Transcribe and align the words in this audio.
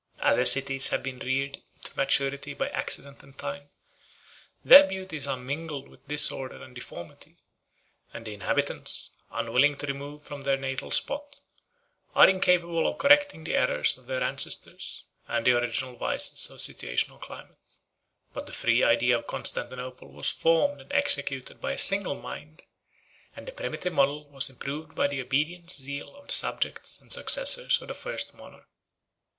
Other 0.19 0.45
cities 0.45 0.87
have 0.87 1.03
been 1.03 1.19
reared 1.19 1.61
to 1.83 1.95
maturity 1.95 2.55
by 2.55 2.69
accident 2.69 3.21
and 3.21 3.37
time: 3.37 3.69
their 4.65 4.83
beauties 4.87 5.27
are 5.27 5.37
mingled 5.37 5.87
with 5.87 6.07
disorder 6.07 6.59
and 6.63 6.73
deformity; 6.73 7.37
and 8.11 8.25
the 8.25 8.33
inhabitants, 8.33 9.11
unwilling 9.29 9.77
to 9.77 9.85
remove 9.85 10.23
from 10.23 10.41
their 10.41 10.57
natal 10.57 10.89
spot, 10.89 11.41
are 12.15 12.27
incapable 12.27 12.87
of 12.87 12.97
correcting 12.97 13.43
the 13.43 13.55
errors 13.55 13.95
of 13.95 14.07
their 14.07 14.23
ancestors, 14.23 15.03
and 15.27 15.45
the 15.45 15.55
original 15.55 15.95
vices 15.97 16.49
of 16.49 16.61
situation 16.61 17.13
or 17.13 17.19
climate. 17.19 17.59
But 18.33 18.47
the 18.47 18.53
free 18.53 18.83
idea 18.83 19.19
of 19.19 19.27
Constantinople 19.27 20.07
was 20.11 20.31
formed 20.31 20.81
and 20.81 20.91
executed 20.91 21.61
by 21.61 21.73
a 21.73 21.77
single 21.77 22.15
mind; 22.15 22.63
and 23.35 23.47
the 23.47 23.51
primitive 23.51 23.93
model 23.93 24.27
was 24.29 24.49
improved 24.49 24.95
by 24.95 25.09
the 25.09 25.21
obedient 25.21 25.69
zeal 25.69 26.15
of 26.15 26.25
the 26.25 26.33
subjects 26.33 26.99
and 26.99 27.13
successors 27.13 27.79
of 27.83 27.87
the 27.87 27.93
first 27.93 28.33
monarch. 28.33 28.67